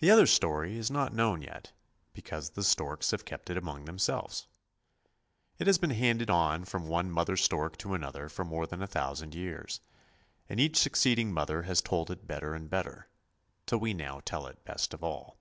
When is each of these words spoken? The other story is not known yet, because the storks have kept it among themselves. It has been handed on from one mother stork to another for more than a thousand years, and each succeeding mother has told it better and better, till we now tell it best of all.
The 0.00 0.10
other 0.10 0.26
story 0.26 0.76
is 0.76 0.90
not 0.90 1.14
known 1.14 1.42
yet, 1.42 1.70
because 2.12 2.50
the 2.50 2.64
storks 2.64 3.12
have 3.12 3.24
kept 3.24 3.48
it 3.50 3.56
among 3.56 3.84
themselves. 3.84 4.48
It 5.60 5.68
has 5.68 5.78
been 5.78 5.90
handed 5.94 6.28
on 6.28 6.64
from 6.64 6.88
one 6.88 7.08
mother 7.12 7.36
stork 7.36 7.76
to 7.76 7.94
another 7.94 8.28
for 8.28 8.44
more 8.44 8.66
than 8.66 8.82
a 8.82 8.88
thousand 8.88 9.36
years, 9.36 9.80
and 10.48 10.58
each 10.58 10.76
succeeding 10.76 11.32
mother 11.32 11.62
has 11.62 11.80
told 11.80 12.10
it 12.10 12.26
better 12.26 12.52
and 12.52 12.68
better, 12.68 13.08
till 13.64 13.78
we 13.78 13.94
now 13.94 14.18
tell 14.24 14.44
it 14.48 14.64
best 14.64 14.92
of 14.92 15.04
all. 15.04 15.38